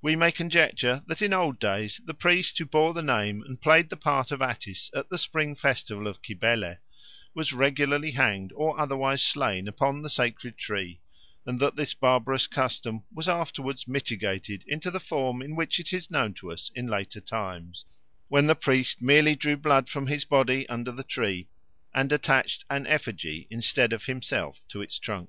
We 0.00 0.16
may 0.16 0.32
conjecture 0.32 1.02
that 1.08 1.20
in 1.20 1.34
old 1.34 1.58
days 1.58 2.00
the 2.06 2.14
priest 2.14 2.56
who 2.56 2.64
bore 2.64 2.94
the 2.94 3.02
name 3.02 3.42
and 3.42 3.60
played 3.60 3.90
the 3.90 3.98
part 3.98 4.30
of 4.32 4.40
Attis 4.40 4.90
at 4.96 5.10
the 5.10 5.18
spring 5.18 5.54
festival 5.56 6.06
of 6.08 6.20
Cybele 6.26 6.76
was 7.34 7.52
regularly 7.52 8.12
hanged 8.12 8.54
or 8.54 8.80
otherwise 8.80 9.20
slain 9.20 9.68
upon 9.68 10.00
the 10.00 10.08
sacred 10.08 10.56
tree, 10.56 11.00
and 11.44 11.60
that 11.60 11.76
this 11.76 11.92
barbarous 11.92 12.46
custom 12.46 13.04
was 13.12 13.28
afterwards 13.28 13.86
mitigated 13.86 14.64
into 14.66 14.90
the 14.90 14.98
form 14.98 15.42
in 15.42 15.54
which 15.54 15.78
it 15.78 15.92
is 15.92 16.10
known 16.10 16.32
to 16.32 16.50
us 16.50 16.70
in 16.74 16.86
later 16.86 17.20
times, 17.20 17.84
when 18.28 18.46
the 18.46 18.54
priest 18.56 19.02
merely 19.02 19.34
drew 19.34 19.58
blood 19.58 19.86
from 19.86 20.06
his 20.06 20.24
body 20.24 20.66
under 20.70 20.92
the 20.92 21.04
tree 21.04 21.46
and 21.94 22.10
attached 22.10 22.64
an 22.70 22.86
effigy 22.86 23.48
instead 23.50 23.92
of 23.92 24.06
himself 24.06 24.66
to 24.68 24.80
its 24.80 24.98
trunk. 24.98 25.28